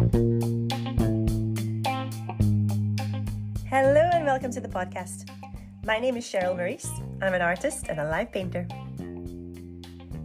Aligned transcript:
Hello 0.00 0.08
and 4.14 4.24
welcome 4.24 4.50
to 4.50 4.58
the 4.58 4.66
podcast. 4.66 5.28
My 5.84 5.98
name 5.98 6.16
is 6.16 6.24
Cheryl 6.24 6.56
Morrice. 6.56 6.88
I'm 7.20 7.34
an 7.34 7.42
artist 7.42 7.88
and 7.88 8.00
a 8.00 8.08
live 8.08 8.32
painter. 8.32 8.66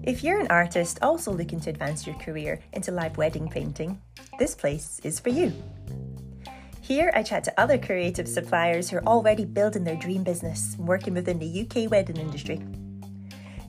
If 0.03 0.24
you're 0.24 0.40
an 0.40 0.47
artist 0.47 0.99
also 1.01 1.33
looking 1.33 1.60
to 1.60 1.72
advance 1.72 2.08
your 2.08 2.15
career 2.19 2.62
into 2.72 2.94
live 2.94 3.17
wedding 3.17 3.49
painting, 3.49 3.99
this 4.40 4.56
place 4.56 5.01
is 5.03 5.19
for 5.19 5.28
you. 5.28 5.51
Here, 6.79 7.12
I 7.13 7.21
chat 7.21 7.44
to 7.44 7.60
other 7.60 7.78
creative 7.78 8.29
suppliers 8.29 8.89
who 8.89 8.99
are 8.99 9.05
already 9.05 9.44
building 9.44 9.83
their 9.83 9.97
dream 9.97 10.23
business 10.23 10.76
and 10.76 10.87
working 10.87 11.13
within 11.13 11.37
the 11.37 11.67
UK 11.67 11.92
wedding 11.92 12.15
industry. 12.15 12.62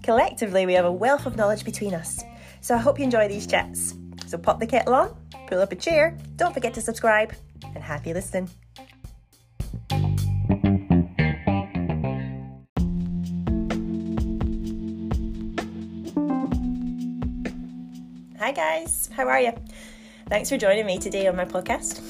Collectively, 0.04 0.66
we 0.66 0.75
have 0.75 0.84
a 0.84 0.93
wealth 0.93 1.27
of 1.27 1.36
knowledge 1.36 1.64
between 1.64 1.95
us, 1.95 2.23
so 2.61 2.77
I 2.77 2.79
hope 2.79 3.00
you 3.00 3.04
enjoy 3.04 3.27
these 3.27 3.48
chats. 3.48 3.96
So 4.29 4.38
pop 4.38 4.61
the 4.61 4.66
kettle 4.66 4.95
on, 4.95 5.16
pull 5.47 5.61
up 5.61 5.73
a 5.73 5.77
chair, 5.77 6.17
don't 6.36 6.53
forget 6.53 6.75
to 6.75 6.81
subscribe, 6.81 7.32
and 7.75 7.82
happy 7.82 8.13
listening. 8.13 8.50
Hi 18.39 18.53
guys, 18.53 19.11
how 19.13 19.29
are 19.29 19.40
you? 19.40 19.53
Thanks 20.29 20.49
for 20.49 20.57
joining 20.57 20.87
me 20.87 20.99
today 20.99 21.27
on 21.27 21.37
my 21.37 21.45
podcast. 21.45 22.01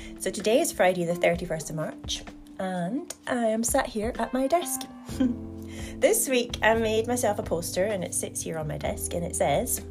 so 0.20 0.30
today 0.30 0.60
is 0.60 0.72
Friday 0.72 1.04
the 1.04 1.12
31st 1.12 1.70
of 1.70 1.76
March 1.76 2.22
and 2.58 3.14
I 3.26 3.46
am 3.46 3.62
sat 3.62 3.86
here 3.86 4.12
at 4.18 4.32
my 4.32 4.46
desk. 4.46 4.82
this 5.98 6.28
week 6.28 6.56
I 6.62 6.74
made 6.74 7.06
myself 7.06 7.38
a 7.38 7.42
poster 7.42 7.84
and 7.84 8.02
it 8.02 8.14
sits 8.14 8.42
here 8.42 8.58
on 8.58 8.66
my 8.66 8.78
desk 8.78 9.14
and 9.14 9.24
it 9.24 9.36
says, 9.36 9.82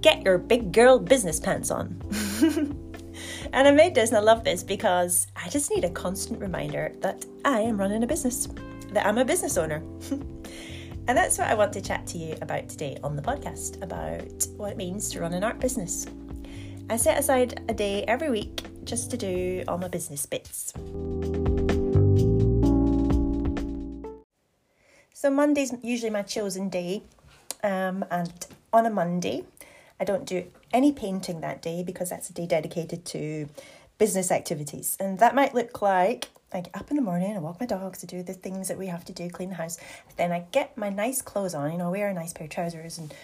Get 0.00 0.22
your 0.22 0.38
big 0.38 0.72
girl 0.72 0.98
business 0.98 1.38
pants 1.38 1.70
on. 1.70 2.00
and 3.52 3.68
I 3.68 3.70
made 3.70 3.94
this 3.94 4.10
and 4.10 4.18
I 4.18 4.20
love 4.20 4.44
this 4.44 4.62
because 4.62 5.26
I 5.36 5.48
just 5.50 5.70
need 5.70 5.84
a 5.84 5.90
constant 5.90 6.40
reminder 6.40 6.92
that 7.00 7.26
I 7.44 7.60
am 7.60 7.78
running 7.78 8.02
a 8.02 8.06
business, 8.06 8.48
that 8.92 9.04
I'm 9.04 9.18
a 9.18 9.24
business 9.26 9.58
owner. 9.58 9.76
and 10.10 11.08
that's 11.08 11.36
what 11.36 11.48
I 11.48 11.54
want 11.54 11.74
to 11.74 11.82
chat 11.82 12.06
to 12.08 12.18
you 12.18 12.34
about 12.40 12.68
today 12.68 12.96
on 13.04 13.14
the 13.14 13.22
podcast 13.22 13.82
about 13.82 14.46
what 14.56 14.72
it 14.72 14.78
means 14.78 15.10
to 15.10 15.20
run 15.20 15.34
an 15.34 15.44
art 15.44 15.60
business. 15.60 16.06
I 16.88 16.96
set 16.96 17.18
aside 17.18 17.62
a 17.68 17.74
day 17.74 18.04
every 18.04 18.30
week 18.30 18.64
just 18.84 19.10
to 19.10 19.18
do 19.18 19.64
all 19.68 19.76
my 19.76 19.88
business 19.88 20.24
bits. 20.24 20.72
So 25.12 25.28
Monday's 25.28 25.74
usually 25.82 26.10
my 26.10 26.22
chosen 26.22 26.70
day, 26.70 27.02
um, 27.62 28.02
and 28.10 28.32
on 28.72 28.86
a 28.86 28.90
Monday, 28.90 29.44
I 30.00 30.04
don't 30.04 30.24
do 30.24 30.44
any 30.72 30.90
painting 30.92 31.42
that 31.42 31.62
day 31.62 31.82
because 31.82 32.10
that's 32.10 32.30
a 32.30 32.32
day 32.32 32.46
dedicated 32.46 33.04
to 33.06 33.48
business 33.98 34.32
activities, 34.32 34.96
and 34.98 35.18
that 35.18 35.34
might 35.34 35.54
look 35.54 35.82
like 35.82 36.28
I 36.52 36.62
get 36.62 36.74
up 36.74 36.90
in 36.90 36.96
the 36.96 37.02
morning, 37.02 37.36
I 37.36 37.38
walk 37.38 37.60
my 37.60 37.66
dogs 37.66 38.00
to 38.00 38.06
do 38.06 38.22
the 38.22 38.32
things 38.32 38.68
that 38.68 38.78
we 38.78 38.88
have 38.88 39.04
to 39.04 39.12
do, 39.12 39.30
clean 39.30 39.50
the 39.50 39.54
house. 39.54 39.78
Then 40.16 40.32
I 40.32 40.46
get 40.50 40.76
my 40.76 40.90
nice 40.90 41.22
clothes 41.22 41.54
on, 41.54 41.70
you 41.70 41.78
know, 41.78 41.90
wear 41.90 42.08
a 42.08 42.14
nice 42.14 42.32
pair 42.32 42.46
of 42.46 42.50
trousers 42.50 42.98
and 42.98 43.14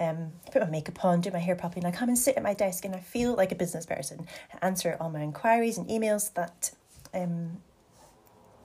um, 0.00 0.32
put 0.50 0.62
my 0.62 0.70
makeup 0.70 1.04
on, 1.04 1.20
do 1.20 1.30
my 1.30 1.38
hair 1.38 1.54
properly, 1.54 1.84
and 1.84 1.94
I 1.94 1.96
come 1.96 2.08
and 2.08 2.16
sit 2.16 2.36
at 2.36 2.42
my 2.42 2.54
desk 2.54 2.84
and 2.84 2.94
I 2.94 3.00
feel 3.00 3.34
like 3.34 3.52
a 3.52 3.56
business 3.56 3.84
person. 3.84 4.26
I 4.54 4.66
answer 4.66 4.96
all 4.98 5.10
my 5.10 5.20
inquiries 5.20 5.76
and 5.76 5.86
emails 5.88 6.32
that 6.32 6.70
um, 7.12 7.58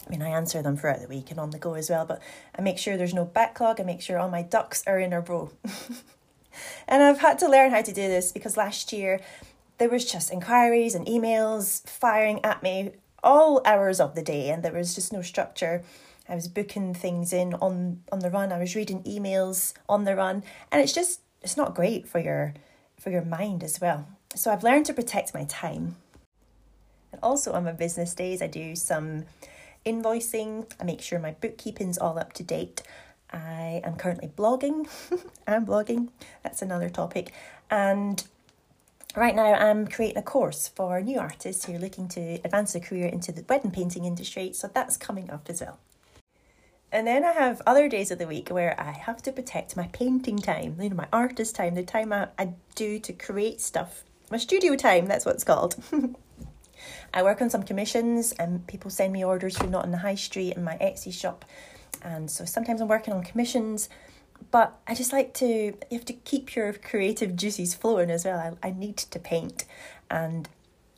I 0.07 0.09
mean, 0.09 0.21
I 0.21 0.29
answer 0.29 0.61
them 0.61 0.77
throughout 0.77 1.01
the 1.01 1.07
week 1.07 1.31
and 1.31 1.39
on 1.39 1.49
the 1.49 1.57
go 1.57 1.73
as 1.73 1.89
well, 1.89 2.05
but 2.05 2.21
I 2.57 2.61
make 2.61 2.77
sure 2.77 2.95
there's 2.95 3.13
no 3.13 3.25
backlog. 3.25 3.81
I 3.81 3.83
make 3.83 4.01
sure 4.01 4.17
all 4.17 4.29
my 4.29 4.41
ducks 4.41 4.83
are 4.87 4.99
in 4.99 5.11
a 5.11 5.19
row. 5.19 5.51
and 6.87 7.03
I've 7.03 7.19
had 7.19 7.39
to 7.39 7.49
learn 7.49 7.71
how 7.71 7.81
to 7.81 7.93
do 7.93 8.07
this 8.07 8.31
because 8.31 8.57
last 8.57 8.93
year 8.93 9.19
there 9.77 9.89
was 9.89 10.09
just 10.11 10.31
inquiries 10.31 10.95
and 10.95 11.05
emails 11.05 11.87
firing 11.87 12.43
at 12.43 12.63
me 12.63 12.91
all 13.23 13.61
hours 13.65 13.99
of 13.99 14.15
the 14.15 14.21
day, 14.21 14.49
and 14.49 14.63
there 14.63 14.73
was 14.73 14.95
just 14.95 15.11
no 15.11 15.21
structure. 15.21 15.83
I 16.29 16.35
was 16.35 16.47
booking 16.47 16.93
things 16.93 17.33
in 17.33 17.53
on 17.55 18.03
on 18.11 18.19
the 18.19 18.29
run. 18.29 18.51
I 18.51 18.59
was 18.59 18.75
reading 18.75 19.03
emails 19.03 19.73
on 19.87 20.03
the 20.03 20.15
run, 20.15 20.43
and 20.71 20.81
it's 20.81 20.93
just 20.93 21.21
it's 21.41 21.57
not 21.57 21.75
great 21.75 22.07
for 22.07 22.19
your 22.19 22.53
for 22.99 23.09
your 23.09 23.23
mind 23.23 23.63
as 23.63 23.79
well. 23.79 24.07
So 24.35 24.51
I've 24.51 24.63
learned 24.63 24.85
to 24.87 24.93
protect 24.93 25.33
my 25.33 25.45
time. 25.45 25.95
And 27.11 27.21
also 27.23 27.53
on 27.53 27.63
my 27.63 27.71
business 27.71 28.13
days, 28.13 28.41
I 28.41 28.47
do 28.47 28.75
some 28.75 29.25
invoicing. 29.85 30.69
I 30.79 30.83
make 30.83 31.01
sure 31.01 31.19
my 31.19 31.31
bookkeeping's 31.31 31.97
all 31.97 32.19
up 32.19 32.33
to 32.33 32.43
date. 32.43 32.81
I 33.31 33.81
am 33.83 33.95
currently 33.95 34.29
blogging. 34.29 34.87
I'm 35.47 35.65
blogging. 35.65 36.09
That's 36.43 36.61
another 36.61 36.89
topic. 36.89 37.31
And 37.69 38.23
right 39.15 39.35
now 39.35 39.53
I'm 39.53 39.87
creating 39.87 40.17
a 40.17 40.21
course 40.21 40.67
for 40.67 41.01
new 41.01 41.19
artists 41.19 41.65
who 41.65 41.75
are 41.75 41.79
looking 41.79 42.07
to 42.09 42.39
advance 42.43 42.73
their 42.73 42.81
career 42.81 43.07
into 43.07 43.31
the 43.31 43.43
wedding 43.47 43.71
painting 43.71 44.05
industry. 44.05 44.53
So 44.53 44.69
that's 44.73 44.97
coming 44.97 45.29
up 45.29 45.49
as 45.49 45.61
well. 45.61 45.79
And 46.91 47.05
then 47.05 47.25
I 47.25 47.33
have 47.33 47.61
other 47.67 47.89
days 47.89 48.11
of 48.11 48.17
the 48.17 48.27
week 48.27 48.47
where 48.49 48.79
I 48.79 48.91
have 48.91 49.21
to 49.23 49.33
protect 49.33 49.75
my 49.75 49.87
painting 49.91 50.37
time, 50.37 50.77
you 50.79 50.89
know, 50.89 50.95
my 50.95 51.07
artist 51.11 51.55
time, 51.55 51.75
the 51.75 51.83
time 51.83 52.13
I, 52.13 52.29
I 52.39 52.53
do 52.75 52.97
to 52.99 53.13
create 53.13 53.59
stuff. 53.59 54.05
My 54.31 54.37
studio 54.37 54.75
time, 54.75 55.05
that's 55.05 55.25
what 55.25 55.35
it's 55.35 55.43
called. 55.43 55.75
I 57.13 57.23
work 57.23 57.41
on 57.41 57.49
some 57.49 57.63
commissions 57.63 58.31
and 58.33 58.65
people 58.67 58.89
send 58.89 59.11
me 59.11 59.25
orders 59.25 59.57
for 59.57 59.67
not 59.67 59.83
in 59.83 59.91
the 59.91 59.97
high 59.97 60.15
street 60.15 60.55
in 60.55 60.63
my 60.63 60.77
Etsy 60.77 61.13
shop. 61.13 61.43
And 62.03 62.29
so 62.29 62.45
sometimes 62.45 62.81
I'm 62.81 62.87
working 62.87 63.13
on 63.13 63.23
commissions, 63.23 63.89
but 64.51 64.79
I 64.87 64.93
just 64.93 65.11
like 65.11 65.33
to, 65.35 65.47
you 65.47 65.73
have 65.91 66.05
to 66.05 66.13
keep 66.13 66.55
your 66.55 66.73
creative 66.73 67.35
juices 67.35 67.73
flowing 67.73 68.09
as 68.09 68.25
well. 68.25 68.57
I, 68.63 68.67
I 68.67 68.71
need 68.71 68.97
to 68.97 69.19
paint. 69.19 69.65
And 70.09 70.47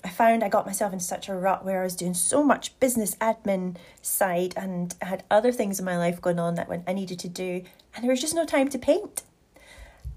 I 0.03 0.09
found 0.09 0.44
I 0.44 0.50
got 0.50 0.66
myself 0.66 0.94
in 0.94 1.00
such 1.00 1.27
a 1.27 1.35
rut 1.35 1.66
where 1.66 1.81
I 1.81 1.83
was 1.83 1.95
doing 1.95 2.13
so 2.13 2.44
much 2.44 2.79
business 2.79 3.16
admin 3.16 3.75
side 4.01 4.53
and 4.55 4.95
I 5.01 5.05
had 5.05 5.23
other 5.29 5.51
things 5.51 5.79
in 5.79 5.85
my 5.85 5.97
life 5.97 6.22
going 6.22 6.39
on 6.39 6.55
that 6.55 6.69
when 6.69 6.83
I 6.88 6.94
needed 6.94 7.19
to 7.19 7.27
do, 7.29 7.63
and 7.94 8.03
there 8.03 8.11
was 8.11 8.21
just 8.21 8.35
no 8.35 8.45
time 8.45 8.69
to 8.69 8.79
paint. 8.79 9.23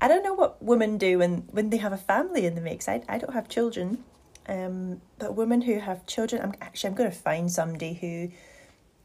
I 0.00 0.08
don't 0.08 0.22
know 0.22 0.34
what 0.34 0.62
women 0.62 0.98
do 0.98 1.18
when, 1.18 1.48
when 1.50 1.70
they 1.70 1.78
have 1.78 1.92
a 1.92 1.96
family 1.96 2.44
in 2.46 2.54
the 2.54 2.60
mix. 2.60 2.88
I, 2.88 3.02
I 3.08 3.18
don't 3.18 3.34
have 3.34 3.48
children, 3.48 4.04
um, 4.48 5.00
but 5.18 5.34
women 5.34 5.62
who 5.62 5.78
have 5.78 6.06
children, 6.06 6.42
I'm 6.42 6.54
actually 6.60 6.90
I'm 6.90 6.96
going 6.96 7.10
to 7.10 7.16
find 7.16 7.50
somebody 7.50 7.94
who 7.94 8.30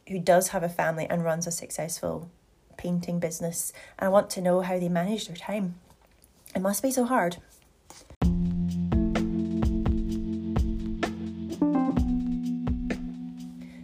who 0.07 0.19
does 0.19 0.49
have 0.49 0.63
a 0.63 0.69
family 0.69 1.07
and 1.09 1.23
runs 1.23 1.47
a 1.47 1.51
successful 1.51 2.29
painting 2.77 3.19
business, 3.19 3.73
and 3.97 4.07
I 4.07 4.09
want 4.09 4.29
to 4.31 4.41
know 4.41 4.61
how 4.61 4.79
they 4.79 4.89
manage 4.89 5.27
their 5.27 5.35
time. 5.35 5.75
It 6.55 6.61
must 6.61 6.81
be 6.81 6.91
so 6.91 7.05
hard. 7.05 7.37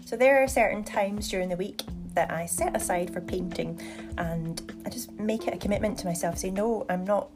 So 0.05 0.17
there 0.17 0.43
are 0.43 0.47
certain 0.47 0.83
times 0.83 1.27
during 1.29 1.49
the 1.49 1.57
week 1.57 1.81
that 2.13 2.31
I 2.31 2.45
set 2.45 2.75
aside 2.75 3.11
for 3.11 3.19
painting, 3.19 3.81
and 4.17 4.71
I 4.85 4.89
just 4.89 5.11
make 5.13 5.47
it 5.47 5.55
a 5.55 5.57
commitment 5.57 5.97
to 5.99 6.05
myself. 6.05 6.37
Say 6.37 6.51
no, 6.51 6.85
I'm 6.89 7.03
not 7.03 7.29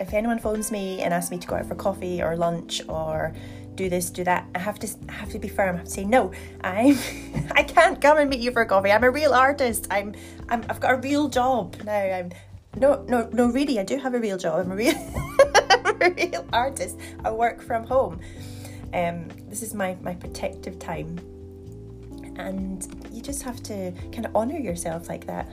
if 0.00 0.12
anyone 0.12 0.38
phones 0.40 0.72
me 0.72 1.00
and 1.02 1.14
asks 1.14 1.30
me 1.30 1.38
to 1.38 1.46
go 1.46 1.54
out 1.54 1.66
for 1.66 1.76
coffee 1.76 2.20
or 2.20 2.36
lunch 2.36 2.82
or 2.88 3.32
do 3.76 3.88
this, 3.88 4.10
do 4.10 4.24
that, 4.24 4.46
I 4.54 4.58
have 4.58 4.78
to 4.80 4.88
I 5.08 5.12
have 5.12 5.30
to 5.30 5.38
be 5.38 5.48
firm. 5.48 5.76
I 5.76 5.78
have 5.78 5.86
to 5.86 5.90
say 5.90 6.04
no. 6.04 6.32
I'm 6.62 6.98
I 7.52 7.62
can't 7.62 8.00
come 8.00 8.18
and 8.18 8.30
meet 8.30 8.40
you 8.40 8.52
for 8.52 8.64
coffee. 8.64 8.92
I'm 8.92 9.04
a 9.04 9.10
real 9.10 9.32
artist. 9.32 9.86
I'm 9.90 10.14
I'm 10.48 10.64
I've 10.68 10.80
got 10.80 10.92
a 10.94 10.96
real 10.96 11.28
job 11.28 11.76
now. 11.84 11.92
I'm 11.92 12.30
no 12.76 13.04
no 13.08 13.28
no 13.32 13.46
really. 13.46 13.78
I 13.78 13.84
do 13.84 13.98
have 13.98 14.14
a 14.14 14.18
real 14.18 14.38
job. 14.38 14.60
I'm 14.60 14.72
a 14.72 14.76
real 14.76 14.94
I'm 15.84 16.02
a 16.02 16.10
real 16.10 16.46
artist. 16.52 16.98
I 17.24 17.30
work 17.30 17.62
from 17.62 17.86
home. 17.86 18.20
Um, 18.92 19.28
this 19.48 19.62
is 19.62 19.74
my 19.74 19.96
my 20.02 20.14
protective 20.14 20.78
time, 20.78 21.18
and 22.36 22.86
you 23.10 23.20
just 23.20 23.42
have 23.42 23.62
to 23.64 23.92
kind 24.12 24.26
of 24.26 24.36
honor 24.36 24.58
yourself 24.58 25.08
like 25.08 25.26
that. 25.26 25.48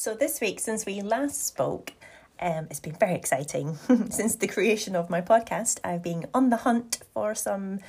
So, 0.00 0.14
this 0.14 0.40
week, 0.40 0.60
since 0.60 0.86
we 0.86 1.02
last 1.02 1.46
spoke, 1.46 1.92
um, 2.40 2.66
it's 2.70 2.80
been 2.80 2.94
very 2.94 3.14
exciting. 3.14 3.76
since 4.10 4.36
the 4.36 4.46
creation 4.46 4.96
of 4.96 5.10
my 5.10 5.20
podcast, 5.20 5.78
I've 5.84 6.02
been 6.02 6.26
on 6.32 6.50
the 6.50 6.58
hunt 6.58 7.00
for 7.12 7.34
some 7.34 7.80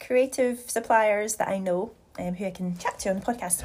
creative 0.00 0.70
suppliers 0.70 1.36
that 1.36 1.48
I 1.48 1.58
know 1.58 1.92
um, 2.18 2.34
who 2.34 2.46
I 2.46 2.50
can 2.50 2.76
chat 2.76 2.98
to 3.00 3.10
on 3.10 3.20
the 3.20 3.24
podcast. 3.24 3.62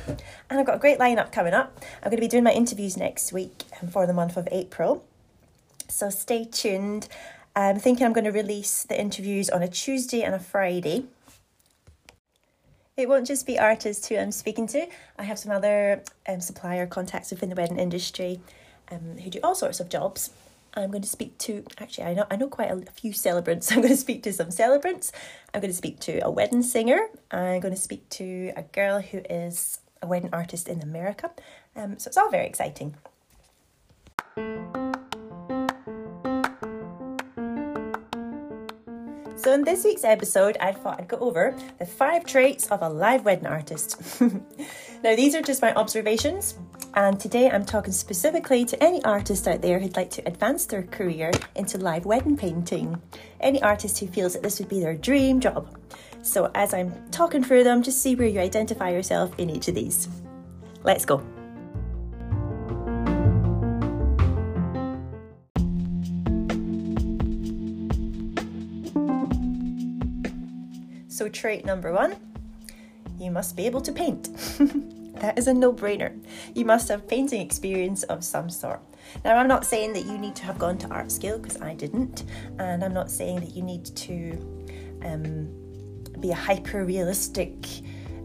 And 0.50 0.60
I've 0.60 0.66
got 0.66 0.76
a 0.76 0.80
great 0.80 1.00
lineup 1.00 1.32
coming 1.32 1.54
up. 1.54 1.84
I'm 2.04 2.10
going 2.10 2.18
to 2.18 2.22
be 2.22 2.28
doing 2.28 2.44
my 2.44 2.54
interviews 2.54 2.96
next 2.96 3.34
week 3.34 3.64
um, 3.82 3.90
for 3.90 4.06
the 4.06 4.14
month 4.14 4.38
of 4.38 4.48
April. 4.52 5.04
So, 5.88 6.10
stay 6.10 6.46
tuned. 6.46 7.08
I'm 7.56 7.80
thinking 7.80 8.06
I'm 8.06 8.14
going 8.14 8.26
to 8.26 8.32
release 8.32 8.84
the 8.84 9.00
interviews 9.00 9.50
on 9.50 9.64
a 9.64 9.68
Tuesday 9.68 10.24
and 10.24 10.36
a 10.36 10.40
Friday. 10.40 11.06
It 12.98 13.10
won't 13.10 13.28
just 13.28 13.46
be 13.46 13.60
artists 13.60 14.08
who 14.08 14.18
I'm 14.18 14.32
speaking 14.32 14.68
to. 14.68 14.88
I 15.18 15.24
have 15.24 15.38
some 15.38 15.52
other 15.52 16.04
um, 16.28 16.40
supplier 16.40 16.86
contacts 16.88 17.32
within 17.32 17.50
the 17.50 17.56
wedding 17.56 17.80
industry 17.80 18.40
um, 18.92 19.18
who 19.18 19.30
do 19.30 19.40
all 19.44 19.56
sorts 19.56 19.80
of 19.80 19.90
jobs. 19.90 20.32
I'm 20.74 20.92
going 20.92 21.04
to 21.04 21.08
speak 21.08 21.38
to 21.40 21.64
actually 21.78 22.04
I 22.04 22.14
know 22.14 22.26
I 22.30 22.36
know 22.36 22.48
quite 22.48 22.70
a, 22.70 22.92
few 22.92 23.14
celebrants. 23.14 23.72
I'm 23.72 23.78
going 23.78 23.90
to 23.90 23.98
speak 23.98 24.24
to 24.24 24.34
some 24.34 24.52
celebrants. 24.52 25.12
I'm 25.54 25.62
going 25.62 25.72
to 25.72 25.78
speak 25.78 26.00
to 26.02 26.20
a 26.20 26.30
wedding 26.30 26.64
singer. 26.64 27.08
I'm 27.32 27.62
going 27.62 27.74
to 27.74 27.80
speak 27.80 28.10
to 28.12 28.52
a 28.56 28.64
girl 28.64 29.02
who 29.02 29.20
is 29.30 29.80
a 30.02 30.08
wedding 30.08 30.30
artist 30.34 30.68
in 30.68 30.82
America. 30.82 31.32
Um, 31.76 31.98
so 31.98 32.10
it's 32.10 32.18
all 32.18 32.30
very 32.30 32.46
exciting. 32.46 32.96
So, 39.46 39.54
in 39.54 39.64
this 39.64 39.84
week's 39.84 40.04
episode, 40.04 40.58
I 40.60 40.72
thought 40.72 41.00
I'd 41.00 41.08
go 41.08 41.18
over 41.18 41.56
the 41.78 41.86
five 41.86 42.26
traits 42.26 42.66
of 42.68 42.82
a 42.82 42.90
live 42.90 43.26
wedding 43.26 43.46
artist. 43.46 44.20
now, 45.04 45.16
these 45.16 45.36
are 45.36 45.42
just 45.42 45.62
my 45.62 45.72
observations 45.76 46.56
and 46.96 47.20
today 47.20 47.50
I'm 47.50 47.66
talking 47.66 47.92
specifically 47.92 48.64
to 48.66 48.82
any 48.82 49.04
artist 49.04 49.48
out 49.48 49.62
there 49.62 49.80
who'd 49.80 49.98
like 49.98 50.10
to 50.12 50.26
advance 50.26 50.66
their 50.66 50.84
career 50.84 51.32
into 51.54 51.78
live 51.78 52.06
wedding 52.06 52.38
painting. 52.38 53.02
Any 53.42 53.62
artist 53.62 54.00
who 54.00 54.08
feels 54.08 54.34
that 54.34 54.44
this 54.44 54.60
would 54.60 54.70
be 54.70 54.80
their 54.80 54.96
dream 54.96 55.42
job. 55.42 55.78
So, 56.22 56.50
as 56.56 56.74
I'm 56.74 56.94
talking 57.12 57.44
through 57.44 57.66
them, 57.66 57.84
just 57.84 58.02
see 58.02 58.16
where 58.16 58.28
you 58.28 58.40
identify 58.40 58.92
yourself 58.92 59.38
in 59.38 59.50
each 59.50 59.68
of 59.68 59.76
these. 59.76 60.08
Let's 60.84 61.06
go. 61.06 61.24
So, 71.10 71.30
trait 71.30 71.66
number 71.66 71.92
one 71.92 72.16
you 73.18 73.32
must 73.32 73.56
be 73.56 73.66
able 73.66 73.82
to 73.82 73.94
paint. 73.94 74.30
that 75.26 75.40
is 75.40 75.48
a 75.48 75.54
no 75.54 75.74
brainer. 75.74 76.14
You 76.54 76.66
must 76.66 76.88
have 76.90 77.08
painting 77.08 77.42
experience 77.42 78.04
of 78.04 78.24
some 78.24 78.48
sort. 78.48 78.80
Now, 79.24 79.38
I'm 79.38 79.48
not 79.48 79.66
saying 79.66 79.94
that 79.94 80.06
you 80.06 80.20
need 80.20 80.36
to 80.36 80.44
have 80.44 80.60
gone 80.60 80.78
to 80.80 80.88
art 80.90 81.12
school 81.12 81.40
because 81.40 81.60
I 81.62 81.74
didn't, 81.74 82.26
and 82.60 82.84
I'm 82.84 82.94
not 82.94 83.10
saying 83.10 83.40
that 83.40 83.56
you 83.56 83.64
need 83.64 83.86
to 83.86 84.32
um, 85.04 85.50
be 86.20 86.30
a 86.30 86.36
hyper 86.36 86.86
realistic, 86.86 87.66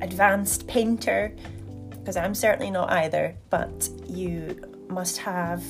advanced 0.03 0.67
painter 0.67 1.35
because 1.91 2.19
I'm 2.19 2.35
certainly 2.35 2.71
not 2.71 2.91
either, 2.91 3.35
but 3.49 3.89
you 4.07 4.61
must 4.89 5.17
have 5.19 5.65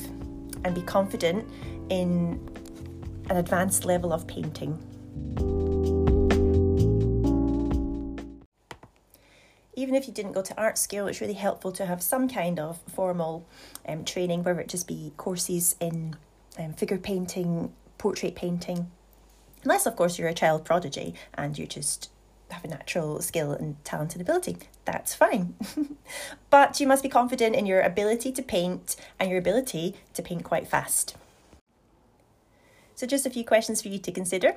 and 0.65 0.75
be 0.75 0.81
confident 0.81 1.49
in 1.89 2.45
an 3.29 3.37
advanced 3.37 3.85
level 3.85 4.11
of 4.11 4.27
painting. 4.27 4.77
Even 9.73 9.95
if 9.95 10.07
you 10.07 10.13
didn't 10.13 10.33
go 10.33 10.41
to 10.41 10.57
art 10.59 10.77
school, 10.77 11.07
it's 11.07 11.21
really 11.21 11.33
helpful 11.33 11.71
to 11.71 11.85
have 11.85 12.03
some 12.03 12.27
kind 12.27 12.59
of 12.59 12.79
formal 12.93 13.47
um, 13.87 14.03
training, 14.03 14.43
whether 14.43 14.59
it 14.59 14.67
just 14.67 14.87
be 14.87 15.13
courses 15.17 15.75
in 15.79 16.15
um, 16.59 16.73
figure 16.73 16.97
painting, 16.97 17.71
portrait 17.97 18.35
painting. 18.35 18.91
Unless, 19.63 19.85
of 19.85 19.95
course, 19.95 20.17
you're 20.17 20.27
a 20.27 20.33
child 20.33 20.65
prodigy 20.65 21.13
and 21.33 21.57
you 21.57 21.65
just 21.65 22.09
have 22.49 22.65
a 22.65 22.67
natural 22.67 23.21
skill 23.21 23.51
and 23.51 23.83
talent 23.85 24.13
and 24.13 24.21
ability. 24.21 24.57
That's 24.85 25.13
fine. 25.13 25.55
but 26.49 26.79
you 26.79 26.87
must 26.87 27.03
be 27.03 27.09
confident 27.09 27.55
in 27.55 27.65
your 27.65 27.81
ability 27.81 28.31
to 28.33 28.41
paint 28.41 28.95
and 29.19 29.29
your 29.29 29.39
ability 29.39 29.95
to 30.13 30.21
paint 30.21 30.43
quite 30.43 30.67
fast. 30.67 31.15
So, 32.95 33.07
just 33.07 33.25
a 33.25 33.29
few 33.29 33.45
questions 33.45 33.81
for 33.81 33.87
you 33.87 33.99
to 33.99 34.11
consider. 34.11 34.55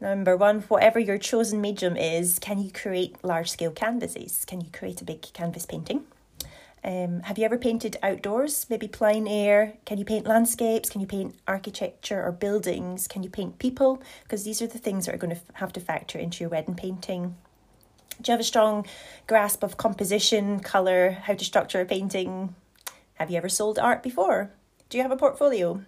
Number 0.00 0.36
one, 0.36 0.60
whatever 0.62 1.00
your 1.00 1.18
chosen 1.18 1.60
medium 1.60 1.96
is, 1.96 2.38
can 2.38 2.60
you 2.60 2.70
create 2.70 3.16
large 3.24 3.50
scale 3.50 3.72
canvases? 3.72 4.44
Can 4.44 4.60
you 4.60 4.68
create 4.72 5.00
a 5.00 5.04
big 5.04 5.22
canvas 5.32 5.66
painting? 5.66 6.04
Um, 6.84 7.22
have 7.22 7.36
you 7.36 7.44
ever 7.44 7.58
painted 7.58 7.96
outdoors, 8.00 8.66
maybe 8.70 8.86
plein 8.86 9.26
air? 9.26 9.74
Can 9.84 9.98
you 9.98 10.04
paint 10.04 10.26
landscapes? 10.26 10.88
Can 10.88 11.00
you 11.00 11.08
paint 11.08 11.34
architecture 11.48 12.24
or 12.24 12.30
buildings? 12.30 13.08
Can 13.08 13.24
you 13.24 13.28
paint 13.28 13.58
people? 13.58 14.00
Because 14.22 14.44
these 14.44 14.62
are 14.62 14.68
the 14.68 14.78
things 14.78 15.06
that 15.06 15.14
are 15.16 15.18
going 15.18 15.34
to 15.34 15.42
have 15.54 15.72
to 15.72 15.80
factor 15.80 16.18
into 16.18 16.44
your 16.44 16.50
wedding 16.50 16.76
painting. 16.76 17.36
Do 18.22 18.30
you 18.30 18.32
have 18.32 18.40
a 18.40 18.44
strong 18.44 18.86
grasp 19.26 19.64
of 19.64 19.76
composition, 19.76 20.60
colour, 20.60 21.10
how 21.22 21.34
to 21.34 21.44
structure 21.44 21.80
a 21.80 21.84
painting? 21.84 22.54
Have 23.14 23.30
you 23.30 23.36
ever 23.36 23.48
sold 23.48 23.80
art 23.80 24.04
before? 24.04 24.52
Do 24.88 24.96
you 24.96 25.02
have 25.02 25.12
a 25.12 25.16
portfolio? 25.16 25.82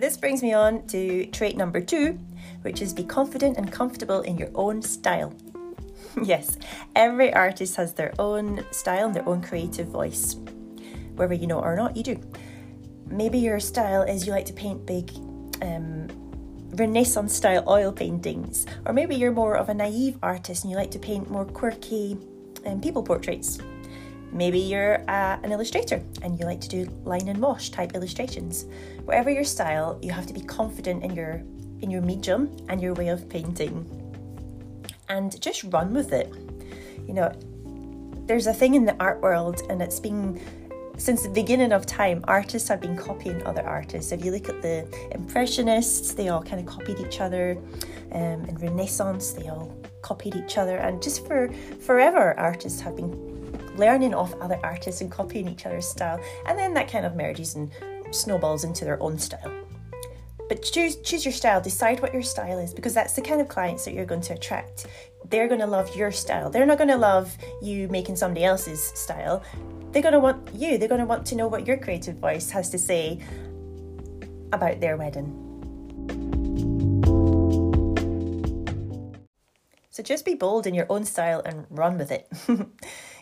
This 0.00 0.16
brings 0.16 0.42
me 0.42 0.52
on 0.54 0.86
to 0.88 1.26
trait 1.26 1.56
number 1.56 1.80
two, 1.80 2.18
which 2.62 2.80
is 2.80 2.92
be 2.92 3.04
confident 3.04 3.58
and 3.58 3.70
comfortable 3.70 4.22
in 4.22 4.38
your 4.38 4.50
own 4.54 4.80
style. 4.82 5.34
yes, 6.22 6.56
every 6.96 7.32
artist 7.32 7.76
has 7.76 7.92
their 7.94 8.12
own 8.18 8.64
style 8.70 9.06
and 9.06 9.14
their 9.14 9.28
own 9.28 9.42
creative 9.42 9.88
voice. 9.88 10.36
Whether 11.14 11.34
you 11.34 11.46
know 11.46 11.58
it 11.58 11.66
or 11.66 11.76
not, 11.76 11.96
you 11.96 12.02
do. 12.02 12.20
Maybe 13.06 13.38
your 13.38 13.60
style 13.60 14.02
is 14.02 14.26
you 14.26 14.32
like 14.32 14.46
to 14.46 14.52
paint 14.52 14.86
big 14.86 15.10
um, 15.60 16.08
Renaissance 16.74 17.34
style 17.34 17.64
oil 17.68 17.92
paintings, 17.92 18.66
or 18.86 18.92
maybe 18.92 19.16
you're 19.16 19.32
more 19.32 19.56
of 19.56 19.68
a 19.68 19.74
naive 19.74 20.16
artist 20.22 20.64
and 20.64 20.70
you 20.70 20.76
like 20.76 20.90
to 20.92 20.98
paint 20.98 21.30
more 21.30 21.44
quirky 21.44 22.16
um, 22.64 22.80
people 22.80 23.02
portraits. 23.02 23.58
Maybe 24.32 24.58
you're 24.58 25.00
uh, 25.08 25.38
an 25.42 25.52
illustrator 25.52 26.02
and 26.22 26.38
you 26.38 26.46
like 26.46 26.60
to 26.60 26.68
do 26.68 26.84
line 27.04 27.28
and 27.28 27.40
wash 27.40 27.70
type 27.70 27.94
illustrations. 27.94 28.66
Whatever 29.04 29.30
your 29.30 29.44
style, 29.44 29.98
you 30.02 30.12
have 30.12 30.26
to 30.26 30.34
be 30.34 30.40
confident 30.40 31.02
in 31.02 31.14
your 31.14 31.42
in 31.82 31.90
your 31.90 32.02
medium 32.02 32.54
and 32.68 32.80
your 32.80 32.94
way 32.94 33.08
of 33.08 33.28
painting. 33.28 33.86
And 35.08 35.40
just 35.40 35.64
run 35.64 35.94
with 35.94 36.12
it. 36.12 36.32
You 37.08 37.14
know, 37.14 37.32
there's 38.26 38.46
a 38.46 38.52
thing 38.52 38.74
in 38.74 38.84
the 38.84 38.94
art 39.00 39.20
world 39.20 39.62
and 39.68 39.82
it's 39.82 39.98
been 39.98 40.40
since 41.00 41.22
the 41.22 41.30
beginning 41.30 41.72
of 41.72 41.86
time, 41.86 42.22
artists 42.28 42.68
have 42.68 42.82
been 42.82 42.94
copying 42.94 43.42
other 43.46 43.62
artists. 43.62 44.12
If 44.12 44.22
you 44.22 44.32
look 44.32 44.50
at 44.50 44.60
the 44.60 44.86
Impressionists, 45.12 46.12
they 46.12 46.28
all 46.28 46.42
kind 46.42 46.60
of 46.60 46.66
copied 46.66 47.00
each 47.00 47.22
other. 47.22 47.56
Um, 48.12 48.44
in 48.44 48.54
Renaissance, 48.56 49.32
they 49.32 49.48
all 49.48 49.74
copied 50.02 50.36
each 50.36 50.58
other. 50.58 50.76
And 50.76 51.02
just 51.02 51.26
for 51.26 51.50
forever, 51.80 52.38
artists 52.38 52.82
have 52.82 52.96
been 52.96 53.39
learning 53.76 54.14
off 54.14 54.34
other 54.40 54.58
artists 54.62 55.00
and 55.00 55.10
copying 55.10 55.48
each 55.48 55.66
other's 55.66 55.88
style, 55.88 56.20
and 56.46 56.58
then 56.58 56.74
that 56.74 56.90
kind 56.90 57.06
of 57.06 57.16
merges 57.16 57.54
and 57.54 57.70
snowballs 58.10 58.64
into 58.64 58.84
their 58.84 59.02
own 59.02 59.18
style. 59.18 59.52
But 60.48 60.62
choose 60.62 60.96
choose 60.96 61.24
your 61.24 61.32
style, 61.32 61.60
decide 61.60 62.00
what 62.00 62.12
your 62.12 62.22
style 62.22 62.58
is, 62.58 62.74
because 62.74 62.92
that's 62.92 63.12
the 63.12 63.22
kind 63.22 63.40
of 63.40 63.48
clients 63.48 63.84
that 63.84 63.94
you're 63.94 64.04
going 64.04 64.22
to 64.22 64.34
attract. 64.34 64.86
They're 65.28 65.46
going 65.46 65.60
to 65.60 65.66
love 65.66 65.94
your 65.94 66.10
style. 66.10 66.50
They're 66.50 66.66
not 66.66 66.78
going 66.78 66.88
to 66.88 66.96
love 66.96 67.36
you 67.62 67.86
making 67.88 68.16
somebody 68.16 68.44
else's 68.44 68.82
style. 68.82 69.44
They're 69.92 70.02
going 70.02 70.14
to 70.14 70.20
want 70.20 70.52
you. 70.54 70.76
They're 70.76 70.88
going 70.88 71.00
to 71.00 71.06
want 71.06 71.24
to 71.26 71.36
know 71.36 71.46
what 71.46 71.66
your 71.66 71.76
creative 71.76 72.16
voice 72.16 72.50
has 72.50 72.68
to 72.70 72.78
say 72.78 73.20
about 74.52 74.80
their 74.80 74.96
wedding. 74.96 75.46
So 79.90 80.02
just 80.02 80.24
be 80.24 80.34
bold 80.34 80.66
in 80.66 80.74
your 80.74 80.86
own 80.88 81.04
style 81.04 81.42
and 81.44 81.66
run 81.70 81.98
with 81.98 82.10
it. 82.10 82.28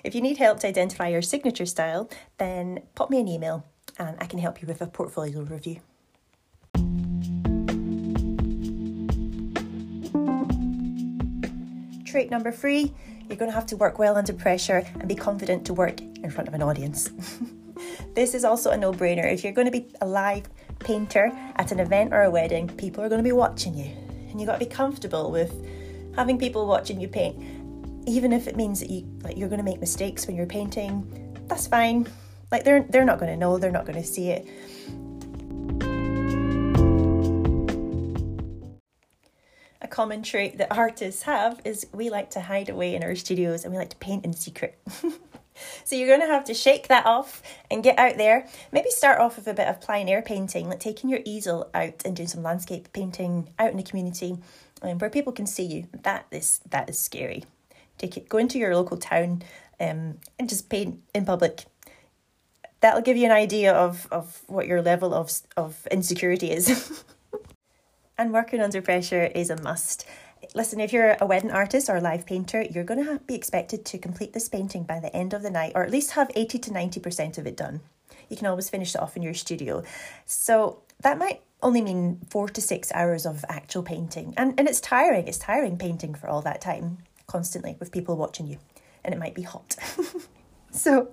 If 0.04 0.14
you 0.14 0.20
need 0.20 0.38
help 0.38 0.60
to 0.60 0.68
identify 0.68 1.08
your 1.08 1.22
signature 1.22 1.66
style, 1.66 2.08
then 2.38 2.82
pop 2.94 3.10
me 3.10 3.20
an 3.20 3.28
email 3.28 3.64
and 3.98 4.16
I 4.20 4.26
can 4.26 4.38
help 4.38 4.62
you 4.62 4.68
with 4.68 4.80
a 4.80 4.86
portfolio 4.86 5.40
review. 5.42 5.80
Trait 12.06 12.30
number 12.30 12.52
three, 12.52 12.94
you're 13.28 13.36
going 13.36 13.50
to 13.50 13.54
have 13.54 13.66
to 13.66 13.76
work 13.76 13.98
well 13.98 14.16
under 14.16 14.32
pressure 14.32 14.86
and 14.94 15.08
be 15.08 15.14
confident 15.14 15.66
to 15.66 15.74
work 15.74 16.00
in 16.00 16.30
front 16.30 16.48
of 16.48 16.54
an 16.54 16.62
audience. 16.62 17.10
this 18.14 18.34
is 18.34 18.44
also 18.44 18.70
a 18.70 18.76
no 18.76 18.92
brainer. 18.92 19.30
If 19.30 19.44
you're 19.44 19.52
going 19.52 19.66
to 19.66 19.72
be 19.72 19.86
a 20.00 20.06
live 20.06 20.48
painter 20.78 21.30
at 21.56 21.72
an 21.72 21.80
event 21.80 22.14
or 22.14 22.22
a 22.22 22.30
wedding, 22.30 22.68
people 22.68 23.04
are 23.04 23.08
going 23.08 23.18
to 23.18 23.28
be 23.28 23.32
watching 23.32 23.76
you. 23.76 23.90
And 24.30 24.40
you've 24.40 24.46
got 24.46 24.58
to 24.58 24.64
be 24.64 24.70
comfortable 24.70 25.30
with 25.30 25.52
having 26.14 26.38
people 26.38 26.66
watching 26.66 27.00
you 27.00 27.08
paint 27.08 27.36
even 28.08 28.32
if 28.32 28.48
it 28.48 28.56
means 28.56 28.80
that 28.80 28.90
you 28.90 29.06
like 29.22 29.36
you're 29.36 29.48
going 29.48 29.58
to 29.58 29.64
make 29.64 29.80
mistakes 29.80 30.26
when 30.26 30.34
you're 30.34 30.46
painting, 30.46 31.36
that's 31.46 31.66
fine. 31.66 32.08
Like 32.50 32.64
they're 32.64 32.86
they're 32.88 33.04
not 33.04 33.18
going 33.18 33.30
to 33.30 33.36
know, 33.36 33.58
they're 33.58 33.70
not 33.70 33.84
going 33.84 34.00
to 34.00 34.06
see 34.06 34.30
it. 34.30 34.46
A 39.82 39.88
common 39.88 40.22
trait 40.22 40.56
that 40.58 40.72
artists 40.72 41.22
have 41.22 41.60
is 41.64 41.86
we 41.92 42.08
like 42.08 42.30
to 42.30 42.40
hide 42.40 42.70
away 42.70 42.94
in 42.94 43.02
our 43.02 43.14
studios 43.14 43.64
and 43.64 43.72
we 43.72 43.78
like 43.78 43.90
to 43.90 43.96
paint 43.96 44.24
in 44.24 44.32
secret. 44.32 44.78
so 45.84 45.94
you're 45.94 46.08
going 46.08 46.20
to 46.20 46.26
have 46.26 46.44
to 46.44 46.54
shake 46.54 46.88
that 46.88 47.04
off 47.04 47.42
and 47.70 47.84
get 47.84 47.98
out 47.98 48.16
there. 48.16 48.48
Maybe 48.72 48.90
start 48.90 49.20
off 49.20 49.36
with 49.36 49.46
a 49.46 49.54
bit 49.54 49.68
of 49.68 49.80
plein 49.82 50.08
air 50.08 50.22
painting, 50.22 50.68
like 50.68 50.80
taking 50.80 51.10
your 51.10 51.20
easel 51.26 51.70
out 51.74 52.02
and 52.06 52.16
doing 52.16 52.28
some 52.28 52.42
landscape 52.42 52.92
painting 52.94 53.50
out 53.58 53.70
in 53.70 53.76
the 53.76 53.82
community 53.82 54.38
um, 54.80 54.98
where 54.98 55.10
people 55.10 55.32
can 55.32 55.46
see 55.46 55.64
you. 55.64 55.88
That 56.02 56.26
is 56.30 56.60
that 56.70 56.88
is 56.88 56.98
scary. 56.98 57.44
Take 57.98 58.16
it, 58.16 58.28
go 58.28 58.38
into 58.38 58.58
your 58.58 58.74
local 58.74 58.96
town 58.96 59.42
um, 59.80 60.18
and 60.38 60.48
just 60.48 60.68
paint 60.68 61.00
in 61.14 61.24
public. 61.24 61.64
That'll 62.80 63.02
give 63.02 63.16
you 63.16 63.26
an 63.26 63.32
idea 63.32 63.72
of, 63.72 64.06
of 64.10 64.40
what 64.46 64.66
your 64.66 64.82
level 64.82 65.12
of, 65.12 65.32
of 65.56 65.86
insecurity 65.90 66.50
is. 66.50 67.04
and 68.18 68.32
working 68.32 68.60
under 68.60 68.80
pressure 68.80 69.24
is 69.24 69.50
a 69.50 69.60
must. 69.62 70.06
Listen, 70.54 70.78
if 70.78 70.92
you're 70.92 71.16
a 71.20 71.26
wedding 71.26 71.50
artist 71.50 71.88
or 71.88 71.96
a 71.96 72.00
live 72.00 72.24
painter, 72.24 72.62
you're 72.62 72.84
going 72.84 73.04
to 73.04 73.18
be 73.26 73.34
expected 73.34 73.84
to 73.86 73.98
complete 73.98 74.32
this 74.32 74.48
painting 74.48 74.84
by 74.84 75.00
the 75.00 75.14
end 75.14 75.34
of 75.34 75.42
the 75.42 75.50
night, 75.50 75.72
or 75.74 75.82
at 75.82 75.90
least 75.90 76.12
have 76.12 76.30
80 76.36 76.58
to 76.60 76.70
90% 76.70 77.38
of 77.38 77.46
it 77.46 77.56
done. 77.56 77.80
You 78.28 78.36
can 78.36 78.46
always 78.46 78.70
finish 78.70 78.94
it 78.94 79.00
off 79.00 79.16
in 79.16 79.22
your 79.22 79.34
studio. 79.34 79.82
So 80.26 80.82
that 81.00 81.18
might 81.18 81.42
only 81.62 81.80
mean 81.80 82.20
four 82.30 82.48
to 82.48 82.60
six 82.60 82.92
hours 82.92 83.26
of 83.26 83.44
actual 83.48 83.82
painting. 83.82 84.34
And, 84.36 84.54
and 84.58 84.68
it's 84.68 84.80
tiring. 84.80 85.26
It's 85.26 85.38
tiring 85.38 85.76
painting 85.76 86.14
for 86.14 86.28
all 86.28 86.42
that 86.42 86.60
time 86.60 86.98
constantly 87.28 87.76
with 87.78 87.92
people 87.92 88.16
watching 88.16 88.48
you, 88.48 88.58
and 89.04 89.14
it 89.14 89.18
might 89.18 89.34
be 89.34 89.42
hot. 89.42 89.76
so, 90.72 91.08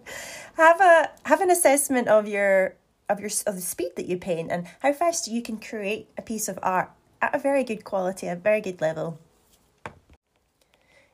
have 0.55 0.81
a 0.81 1.11
have 1.25 1.41
an 1.41 1.51
assessment 1.51 2.07
of 2.07 2.27
your 2.27 2.75
of 3.07 3.19
your 3.19 3.29
of 3.45 3.55
the 3.55 3.61
speed 3.61 3.91
that 3.95 4.07
you 4.07 4.17
paint 4.17 4.51
and 4.51 4.67
how 4.79 4.91
fast 4.91 5.27
you 5.27 5.43
can 5.43 5.59
create 5.59 6.09
a 6.17 6.23
piece 6.23 6.47
of 6.47 6.57
art 6.63 6.89
at 7.21 7.35
a 7.35 7.39
very 7.39 7.63
good 7.63 7.83
quality, 7.83 8.27
a 8.27 8.35
very 8.35 8.61
good 8.61 8.81
level. 8.81 9.19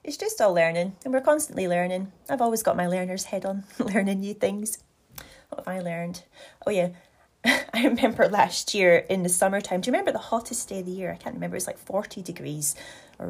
It's 0.04 0.18
just 0.18 0.42
all 0.42 0.54
learning, 0.54 0.96
and 1.04 1.14
we're 1.14 1.22
constantly 1.22 1.68
learning. 1.68 2.12
I've 2.28 2.42
always 2.42 2.64
got 2.64 2.76
my 2.76 2.88
learner's 2.88 3.26
head 3.26 3.46
on, 3.46 3.66
learning 3.80 4.22
new 4.22 4.34
things. 4.34 4.80
What 5.50 5.66
have 5.66 5.68
I 5.68 5.80
learned? 5.80 6.24
Oh, 6.66 6.72
yeah. 6.72 6.90
I 7.46 7.86
remember 7.86 8.28
last 8.28 8.74
year 8.74 8.98
in 9.10 9.22
the 9.24 9.30
summertime. 9.30 9.82
Do 9.82 9.88
you 9.88 9.94
remember 9.94 10.12
the 10.12 10.18
hottest 10.18 10.70
day 10.70 10.80
of 10.80 10.86
the 10.86 10.92
year? 10.92 11.12
I 11.12 11.18
can't 11.18 11.36
remember. 11.36 11.56
It 11.56 11.58
was 11.58 11.68
like 11.68 11.78
40 11.78 12.24
degrees, 12.24 12.76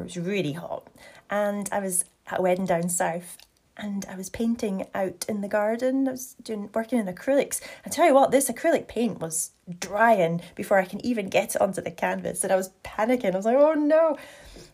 it 0.00 0.04
was 0.04 0.16
really 0.16 0.52
hot. 0.52 0.86
And 1.30 1.68
I 1.72 1.80
was 1.80 2.04
at 2.26 2.38
a 2.38 2.42
wedding 2.42 2.66
down 2.66 2.88
south, 2.88 3.38
and 3.76 4.04
I 4.08 4.16
was 4.16 4.28
painting 4.28 4.86
out 4.94 5.24
in 5.28 5.40
the 5.40 5.48
garden. 5.48 6.06
I 6.06 6.12
was 6.12 6.34
doing 6.42 6.68
working 6.74 6.98
in 6.98 7.06
acrylics. 7.06 7.60
I 7.86 7.88
tell 7.88 8.06
you 8.06 8.14
what, 8.14 8.30
this 8.30 8.50
acrylic 8.50 8.86
paint 8.86 9.20
was 9.20 9.50
drying 9.78 10.42
before 10.54 10.78
I 10.78 10.84
can 10.84 11.04
even 11.04 11.28
get 11.28 11.54
it 11.54 11.60
onto 11.60 11.80
the 11.80 11.90
canvas, 11.90 12.44
and 12.44 12.52
I 12.52 12.56
was 12.56 12.70
panicking. 12.84 13.32
I 13.32 13.36
was 13.36 13.46
like, 13.46 13.56
"Oh 13.56 13.74
no, 13.74 14.16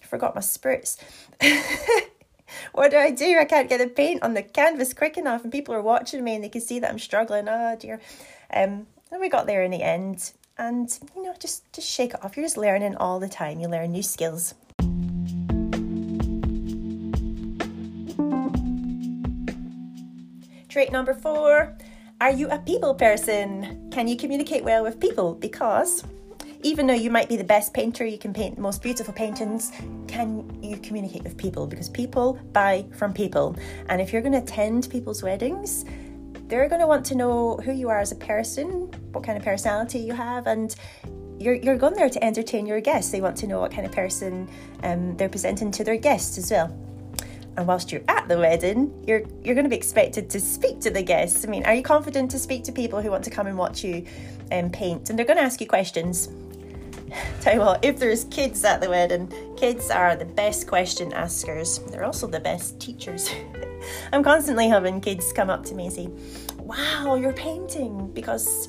I 0.02 0.06
forgot 0.06 0.34
my 0.34 0.40
spritz." 0.40 0.98
what 2.72 2.90
do 2.90 2.96
I 2.96 3.10
do? 3.10 3.38
I 3.38 3.44
can't 3.44 3.68
get 3.68 3.78
the 3.78 3.88
paint 3.88 4.22
on 4.22 4.34
the 4.34 4.42
canvas 4.42 4.92
quick 4.92 5.16
enough, 5.16 5.42
and 5.42 5.52
people 5.52 5.74
are 5.74 5.82
watching 5.82 6.24
me 6.24 6.34
and 6.34 6.44
they 6.44 6.48
can 6.48 6.60
see 6.60 6.78
that 6.80 6.90
I'm 6.90 6.98
struggling. 6.98 7.48
Oh 7.48 7.76
dear. 7.78 8.00
Um, 8.52 8.86
and 9.10 9.20
we 9.20 9.28
got 9.28 9.46
there 9.46 9.62
in 9.62 9.70
the 9.70 9.82
end, 9.82 10.32
and 10.56 10.88
you 11.14 11.22
know, 11.22 11.34
just 11.38 11.70
just 11.72 11.88
shake 11.88 12.14
it 12.14 12.24
off. 12.24 12.36
You're 12.36 12.46
just 12.46 12.56
learning 12.56 12.96
all 12.96 13.20
the 13.20 13.28
time. 13.28 13.60
You 13.60 13.68
learn 13.68 13.92
new 13.92 14.02
skills. 14.02 14.54
Trait 20.78 20.92
number 20.92 21.12
four. 21.12 21.76
Are 22.20 22.30
you 22.30 22.48
a 22.50 22.58
people 22.60 22.94
person? 22.94 23.90
Can 23.90 24.06
you 24.06 24.16
communicate 24.16 24.62
well 24.62 24.84
with 24.84 25.00
people? 25.00 25.34
Because 25.34 26.04
even 26.62 26.86
though 26.86 26.94
you 26.94 27.10
might 27.10 27.28
be 27.28 27.36
the 27.36 27.42
best 27.42 27.74
painter, 27.74 28.06
you 28.06 28.16
can 28.16 28.32
paint 28.32 28.54
the 28.54 28.62
most 28.62 28.80
beautiful 28.80 29.12
paintings, 29.12 29.72
can 30.06 30.48
you 30.62 30.76
communicate 30.76 31.24
with 31.24 31.36
people? 31.36 31.66
Because 31.66 31.88
people 31.88 32.38
buy 32.52 32.86
from 32.96 33.12
people. 33.12 33.56
And 33.88 34.00
if 34.00 34.12
you're 34.12 34.22
going 34.22 34.34
to 34.34 34.38
attend 34.38 34.88
people's 34.88 35.20
weddings, 35.20 35.84
they're 36.46 36.68
going 36.68 36.80
to 36.80 36.86
want 36.86 37.04
to 37.06 37.16
know 37.16 37.56
who 37.56 37.72
you 37.72 37.88
are 37.88 37.98
as 37.98 38.12
a 38.12 38.14
person, 38.14 38.88
what 39.10 39.24
kind 39.24 39.36
of 39.36 39.42
personality 39.42 39.98
you 39.98 40.12
have, 40.12 40.46
and 40.46 40.76
you're, 41.40 41.54
you're 41.54 41.76
going 41.76 41.94
there 41.94 42.08
to 42.08 42.24
entertain 42.24 42.66
your 42.66 42.80
guests. 42.80 43.10
They 43.10 43.20
want 43.20 43.36
to 43.38 43.48
know 43.48 43.58
what 43.58 43.72
kind 43.72 43.84
of 43.84 43.90
person 43.90 44.48
um, 44.84 45.16
they're 45.16 45.28
presenting 45.28 45.72
to 45.72 45.82
their 45.82 45.96
guests 45.96 46.38
as 46.38 46.52
well. 46.52 46.72
And 47.58 47.66
whilst 47.66 47.90
you're 47.90 48.04
at 48.06 48.28
the 48.28 48.38
wedding, 48.38 48.94
you're 49.04 49.22
you're 49.42 49.56
going 49.56 49.64
to 49.64 49.68
be 49.68 49.74
expected 49.74 50.30
to 50.30 50.38
speak 50.38 50.78
to 50.82 50.90
the 50.90 51.02
guests. 51.02 51.44
I 51.44 51.48
mean, 51.48 51.64
are 51.64 51.74
you 51.74 51.82
confident 51.82 52.30
to 52.30 52.38
speak 52.38 52.62
to 52.64 52.72
people 52.72 53.02
who 53.02 53.10
want 53.10 53.24
to 53.24 53.30
come 53.30 53.48
and 53.48 53.58
watch 53.58 53.82
you 53.82 54.06
um, 54.52 54.70
paint? 54.70 55.10
And 55.10 55.18
they're 55.18 55.26
going 55.26 55.38
to 55.38 55.42
ask 55.42 55.60
you 55.60 55.66
questions. 55.66 56.28
Tell 57.40 57.54
you 57.54 57.58
what, 57.60 57.84
if 57.84 57.98
there's 57.98 58.26
kids 58.26 58.62
at 58.62 58.80
the 58.80 58.88
wedding, 58.88 59.32
kids 59.56 59.90
are 59.90 60.14
the 60.14 60.24
best 60.24 60.68
question 60.68 61.12
askers. 61.12 61.80
They're 61.90 62.04
also 62.04 62.28
the 62.28 62.38
best 62.38 62.78
teachers. 62.78 63.28
I'm 64.12 64.22
constantly 64.22 64.68
having 64.68 65.00
kids 65.00 65.32
come 65.32 65.50
up 65.50 65.64
to 65.64 65.74
me 65.74 65.86
and 65.86 65.92
say, 65.92 66.08
Wow, 66.58 67.16
you're 67.16 67.32
painting. 67.32 68.12
Because 68.12 68.68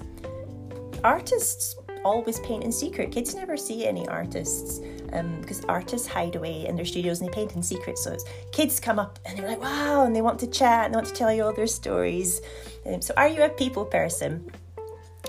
artists 1.03 1.75
always 2.03 2.39
paint 2.39 2.63
in 2.63 2.72
secret. 2.72 3.12
Kids 3.12 3.36
never 3.36 3.55
see 3.55 3.86
any 3.86 4.08
artists 4.08 4.79
um, 5.13 5.42
because 5.42 5.63
artists 5.66 6.08
hide 6.08 6.36
away 6.36 6.66
in 6.66 6.75
their 6.75 6.86
studios 6.86 7.20
and 7.22 7.30
they 7.30 7.34
paint 7.34 7.56
in 7.56 7.63
secret. 7.63 7.98
So 7.98 8.18
kids 8.51 8.80
come 8.80 9.00
up 9.00 9.20
and 9.25 9.38
they're 9.38 9.48
like, 9.48 9.62
wow, 9.62 10.06
and 10.06 10.16
they 10.16 10.22
want 10.22 10.39
to 10.39 10.48
chat 10.48 10.86
and 10.86 10.94
they 10.94 10.98
want 10.98 11.08
to 11.08 11.13
tell 11.13 11.34
you 11.34 11.44
all 11.44 11.54
their 11.54 11.68
stories. 11.68 12.42
Um, 12.86 13.01
so, 13.01 13.13
are 13.18 13.28
you 13.28 13.44
a 13.44 13.50
people 13.50 13.86
person? 13.86 14.51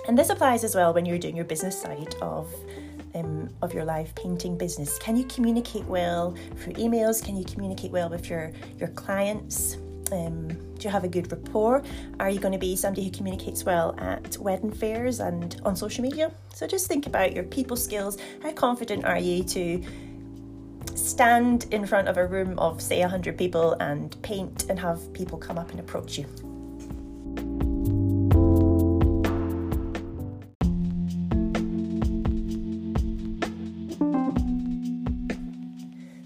And 0.09 0.19
this 0.19 0.31
applies 0.31 0.65
as 0.65 0.75
well 0.75 0.95
when 0.95 1.05
you're 1.05 1.19
doing 1.19 1.37
your 1.37 1.45
business 1.45 1.81
side 1.81 2.15
of 2.23 2.53
um, 3.15 3.49
of 3.63 3.75
your 3.75 3.85
live 3.85 4.15
painting 4.15 4.57
business? 4.57 4.99
Can 4.99 5.17
you 5.17 5.25
communicate 5.25 5.85
well 5.85 6.35
through 6.57 6.75
emails? 6.75 7.25
Can 7.25 7.37
you 7.37 7.45
communicate 7.45 7.91
well 7.91 8.09
with 8.09 8.29
your 8.29 8.53
your 8.79 8.89
clients? 8.89 9.77
Um, 10.13 10.49
do 10.49 10.85
you 10.85 10.91
have 10.91 11.05
a 11.05 11.09
good 11.09 11.31
rapport? 11.31 11.83
Are 12.19 12.31
you 12.31 12.41
going 12.41 12.53
to 12.53 12.59
be 12.59 12.75
somebody 12.77 13.05
who 13.05 13.11
communicates 13.11 13.65
well 13.65 13.95
at 13.99 14.37
wedding 14.39 14.73
fairs 14.73 15.21
and 15.21 15.61
on 15.65 15.77
social 15.77 16.03
media? 16.03 16.33
So 16.55 16.67
just 16.67 16.87
think 16.87 17.07
about 17.07 17.33
your 17.35 17.45
people 17.45 17.77
skills. 17.77 18.19
How 18.43 18.53
confident 18.53 19.05
are 19.05 19.19
you 19.19 19.45
to 19.45 19.85
stand 20.95 21.67
in 21.71 21.87
front 21.87 22.09
of 22.09 22.17
a 22.17 22.27
room 22.27 22.59
of, 22.59 22.81
say, 22.81 23.01
100 23.01 23.37
people 23.37 23.73
and 23.75 24.21
paint 24.23 24.67
and 24.69 24.79
have 24.79 25.13
people 25.13 25.39
come 25.39 25.59
up 25.59 25.71
and 25.71 25.81
approach 25.81 26.19
you? 26.19 26.27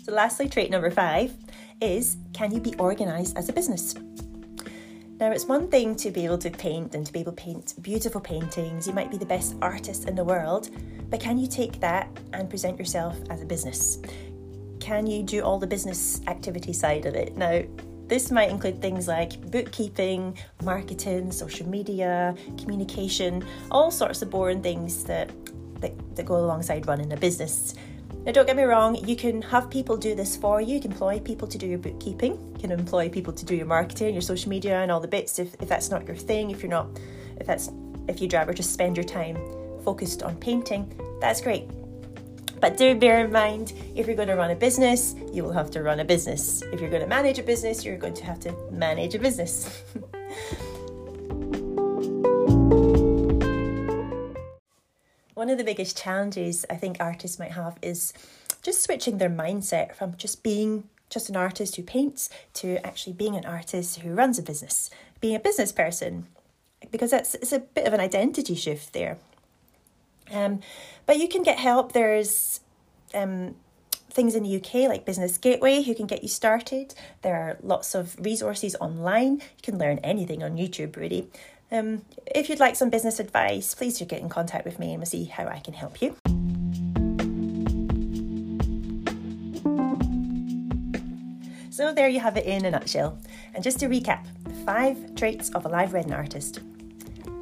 So, 0.03 0.13
lastly, 0.13 0.49
trait 0.49 0.71
number 0.71 0.91
five 0.91 1.35
is 1.81 2.19
can 2.35 2.53
you 2.53 2.61
be 2.61 2.75
organized 2.75 3.39
as 3.39 3.49
a 3.49 3.53
business? 3.53 3.95
Now, 5.21 5.31
it's 5.31 5.47
one 5.47 5.69
thing 5.69 5.95
to 5.97 6.11
be 6.11 6.25
able 6.25 6.39
to 6.39 6.51
paint 6.51 6.97
and 6.97 7.07
to 7.07 7.13
be 7.13 7.21
able 7.21 7.33
to 7.33 7.41
paint 7.41 7.75
beautiful 7.81 8.21
paintings. 8.21 8.89
You 8.89 8.93
might 8.93 9.11
be 9.11 9.17
the 9.17 9.25
best 9.25 9.57
artist 9.63 10.09
in 10.09 10.17
the 10.17 10.25
world, 10.25 10.71
but 11.09 11.21
can 11.21 11.39
you 11.39 11.47
take 11.47 11.79
that 11.81 12.09
and 12.33 12.51
present 12.51 12.77
yourself 12.77 13.17
as 13.31 13.41
a 13.41 13.47
business? 13.47 14.03
Can 14.81 15.07
you 15.07 15.23
do 15.23 15.43
all 15.43 15.61
the 15.61 15.69
business 15.69 16.21
activity 16.27 16.73
side 16.73 17.07
of 17.07 17.15
it? 17.15 17.37
Now, 17.37 17.63
this 18.09 18.33
might 18.33 18.51
include 18.51 18.83
things 18.83 19.07
like 19.07 19.41
bookkeeping, 19.53 20.37
marketing, 20.63 21.31
social 21.31 21.69
media, 21.69 22.35
communication, 22.59 23.45
all 23.71 23.93
sorts 23.93 24.21
of 24.21 24.31
boring 24.31 24.61
things 24.61 25.05
that, 25.05 25.31
that, 25.81 25.93
that 26.17 26.27
go 26.27 26.37
alongside 26.37 26.87
running 26.87 27.13
a 27.13 27.17
business. 27.17 27.77
Now, 28.25 28.33
don't 28.33 28.47
get 28.47 28.57
me 28.57 28.63
wrong, 28.63 28.97
you 29.07 29.17
can 29.17 29.43
have 29.43 29.69
people 29.69 29.99
do 29.99 30.15
this 30.15 30.35
for 30.35 30.59
you. 30.59 30.77
You 30.77 30.81
can 30.81 30.93
employ 30.93 31.21
people 31.21 31.47
to 31.47 31.59
do 31.59 31.67
your 31.67 31.79
bookkeeping, 31.79 32.33
you 32.55 32.59
can 32.59 32.71
employ 32.71 33.11
people 33.11 33.35
to 33.35 33.45
do 33.45 33.55
your 33.55 33.67
marketing, 33.67 34.15
your 34.15 34.23
social 34.23 34.49
media, 34.49 34.81
and 34.81 34.91
all 34.91 35.01
the 35.01 35.09
bits 35.09 35.39
if, 35.39 35.53
if 35.61 35.69
that's 35.69 35.91
not 35.91 36.07
your 36.07 36.17
thing, 36.17 36.51
if 36.51 36.63
you're 36.63 36.71
not, 36.71 36.89
if 37.39 37.47
that's, 37.47 37.71
if 38.09 38.23
you'd 38.23 38.33
rather 38.33 38.55
just 38.55 38.73
spend 38.73 38.97
your 38.97 39.05
time 39.05 39.37
focused 39.85 40.23
on 40.23 40.37
painting, 40.37 40.91
that's 41.21 41.43
great. 41.43 41.69
But 42.61 42.79
do 42.79 42.95
bear 42.95 43.23
in 43.23 43.31
mind, 43.31 43.75
if 43.95 44.07
you're 44.07 44.17
going 44.17 44.29
to 44.29 44.37
run 44.37 44.51
a 44.51 44.57
business, 44.57 45.15
you 45.31 45.43
will 45.43 45.53
have 45.53 45.71
to 45.73 45.83
run 45.83 46.01
a 46.01 46.05
business. 46.05 46.63
If 46.73 46.81
you're 46.81 46.89
going 46.89 47.03
to 47.03 47.09
manage 47.09 47.39
a 47.39 47.43
business, 47.43 47.85
you're 47.85 47.99
going 47.99 48.15
to 48.15 48.25
have 48.25 48.41
to 48.41 48.55
manage 48.71 49.15
a 49.15 49.19
business. 49.19 49.83
one 55.45 55.51
of 55.51 55.59
the 55.59 55.65
biggest 55.65 55.99
challenges 55.99 56.65
I 56.71 56.77
think 56.77 56.97
artists 57.01 57.39
might 57.39 57.51
have 57.51 57.77
is 57.83 58.15
just 58.63 58.83
switching 58.83 59.19
their 59.19 59.29
mindset 59.29 59.95
from 59.95 60.17
just 60.17 60.43
being 60.43 60.85
just 61.11 61.29
an 61.29 61.37
artist 61.37 61.77
who 61.77 61.83
paints 61.83 62.31
to 62.55 62.79
actually 62.79 63.13
being 63.13 63.37
an 63.37 63.45
artist 63.45 64.01
who 64.01 64.15
runs 64.15 64.39
a 64.39 64.43
business, 64.43 64.89
being 65.21 65.35
a 65.35 65.39
business 65.39 65.71
person, 65.71 66.29
because 66.91 67.11
that's 67.11 67.35
it's 67.35 67.53
a 67.53 67.59
bit 67.59 67.87
of 67.87 67.93
an 67.93 68.01
identity 68.01 68.55
shift 68.55 68.95
there. 68.95 69.19
Um, 70.33 70.61
but 71.05 71.19
you 71.19 71.29
can 71.29 71.43
get 71.43 71.59
help. 71.59 71.93
There's 71.93 72.61
um, 73.13 73.55
things 74.11 74.35
in 74.35 74.45
the 74.45 74.57
UK 74.57 74.89
like 74.89 75.05
Business 75.05 75.37
Gateway 75.37 75.83
who 75.83 75.95
can 75.95 76.07
get 76.07 76.23
you 76.23 76.29
started. 76.31 76.95
There 77.21 77.37
are 77.37 77.59
lots 77.63 77.95
of 77.95 78.19
resources 78.19 78.75
online. 78.81 79.33
You 79.35 79.63
can 79.63 79.77
learn 79.77 79.99
anything 79.99 80.43
on 80.43 80.57
YouTube, 80.57 80.97
really. 80.97 81.29
Um, 81.73 82.03
if 82.27 82.49
you'd 82.49 82.61
like 82.61 82.77
some 82.77 82.91
business 82.91 83.19
advice, 83.19 83.75
please 83.75 83.99
do 83.99 84.05
get 84.05 84.21
in 84.21 84.29
contact 84.29 84.65
with 84.65 84.79
me 84.79 84.91
and 84.91 84.99
we'll 84.99 85.07
see 85.07 85.25
how 85.25 85.47
I 85.47 85.59
can 85.59 85.75
help 85.75 86.01
you. 86.03 86.17
So, 91.71 91.93
there 91.93 92.09
you 92.09 92.21
have 92.21 92.37
it 92.37 92.47
in 92.47 92.65
a 92.67 92.71
nutshell. 92.71 93.19
And 93.55 93.65
just 93.65 93.81
to 93.81 93.87
recap 93.87 94.25
five 94.65 95.15
traits 95.17 95.51
of 95.51 95.65
a 95.65 95.69
live 95.69 95.93
wedding 95.93 96.13
artist. 96.13 96.61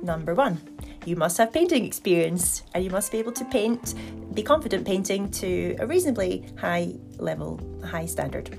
Number 0.03 0.35
one, 0.35 0.59
you 1.05 1.17
must 1.17 1.37
have 1.37 1.53
painting 1.53 1.85
experience 1.85 2.63
and 2.75 2.83
you 2.83 2.91
must 2.91 3.13
be 3.13 3.19
able 3.19 3.33
to 3.33 3.45
paint, 3.45 3.95
be 4.35 4.43
confident 4.43 4.87
painting 4.87 5.31
to 5.33 5.77
a 5.81 5.87
reasonably 5.87 6.47
high 6.57 6.95
level, 7.19 7.61
high 7.85 8.07
standard. 8.07 8.59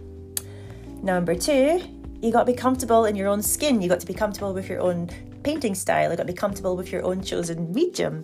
Number 1.01 1.35
two, 1.35 1.81
you 2.21 2.31
got 2.31 2.45
to 2.45 2.51
be 2.51 2.57
comfortable 2.57 3.05
in 3.05 3.15
your 3.15 3.27
own 3.27 3.41
skin. 3.41 3.81
You 3.81 3.89
got 3.89 3.99
to 3.99 4.05
be 4.05 4.13
comfortable 4.13 4.53
with 4.53 4.69
your 4.69 4.79
own 4.79 5.09
painting 5.43 5.75
style. 5.75 6.09
You've 6.09 6.17
got 6.17 6.27
to 6.27 6.33
be 6.33 6.37
comfortable 6.37 6.75
with 6.75 6.91
your 6.91 7.03
own 7.03 7.21
chosen 7.21 7.71
medium. 7.73 8.23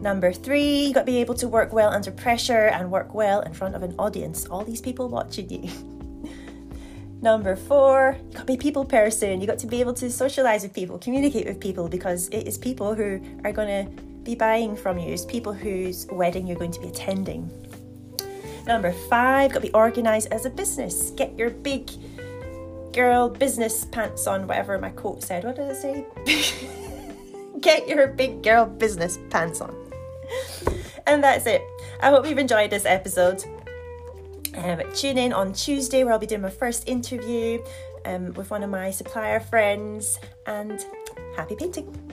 Number 0.00 0.32
three, 0.32 0.84
you've 0.84 0.94
got 0.94 1.00
to 1.00 1.06
be 1.06 1.18
able 1.18 1.34
to 1.34 1.48
work 1.48 1.72
well 1.72 1.90
under 1.90 2.10
pressure 2.10 2.68
and 2.68 2.90
work 2.90 3.12
well 3.12 3.40
in 3.40 3.52
front 3.52 3.74
of 3.74 3.82
an 3.82 3.94
audience. 3.98 4.46
All 4.46 4.64
these 4.64 4.80
people 4.80 5.08
watching 5.08 5.50
you. 5.50 5.70
Number 7.22 7.54
four, 7.54 8.16
you've 8.24 8.34
got 8.34 8.40
to 8.40 8.46
be 8.46 8.54
a 8.54 8.58
people 8.58 8.86
person. 8.86 9.40
You've 9.40 9.48
got 9.50 9.58
to 9.58 9.66
be 9.66 9.80
able 9.80 9.92
to 9.94 10.10
socialize 10.10 10.62
with 10.62 10.72
people, 10.72 10.98
communicate 10.98 11.46
with 11.46 11.60
people, 11.60 11.86
because 11.86 12.28
it 12.28 12.48
is 12.48 12.56
people 12.56 12.94
who 12.94 13.20
are 13.44 13.52
going 13.52 13.86
to 13.86 14.02
be 14.22 14.34
buying 14.34 14.74
from 14.74 14.98
you. 14.98 15.12
It's 15.12 15.26
people 15.26 15.52
whose 15.52 16.06
wedding 16.10 16.46
you're 16.46 16.58
going 16.58 16.72
to 16.72 16.80
be 16.80 16.88
attending. 16.88 17.50
Number 18.66 18.92
five, 19.10 19.50
got 19.50 19.56
to 19.56 19.66
be 19.66 19.72
organized 19.72 20.28
as 20.32 20.46
a 20.46 20.50
business. 20.50 21.10
Get 21.10 21.36
your 21.36 21.50
big 21.50 21.90
girl 22.92 23.28
business 23.28 23.84
pants 23.86 24.26
on, 24.26 24.46
whatever 24.46 24.78
my 24.78 24.90
coat 24.90 25.22
said. 25.22 25.44
What 25.44 25.56
did 25.56 25.70
it 25.70 25.76
say? 25.76 26.06
Get 27.60 27.88
your 27.88 28.08
big 28.08 28.42
girl 28.42 28.66
business 28.66 29.18
pants 29.30 29.60
on. 29.60 29.74
And 31.06 31.22
that's 31.22 31.46
it. 31.46 31.62
I 32.00 32.10
hope 32.10 32.26
you've 32.26 32.38
enjoyed 32.38 32.70
this 32.70 32.86
episode. 32.86 33.44
Um, 34.56 34.82
tune 34.94 35.18
in 35.18 35.32
on 35.32 35.52
Tuesday 35.52 36.04
where 36.04 36.12
I'll 36.12 36.18
be 36.18 36.26
doing 36.26 36.40
my 36.40 36.50
first 36.50 36.88
interview 36.88 37.62
um, 38.04 38.32
with 38.34 38.50
one 38.50 38.62
of 38.62 38.70
my 38.70 38.90
supplier 38.90 39.40
friends 39.40 40.18
and 40.46 40.84
happy 41.36 41.56
painting. 41.56 42.09